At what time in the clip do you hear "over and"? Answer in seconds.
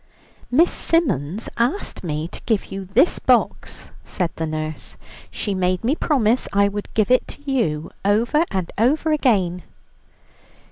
8.03-8.71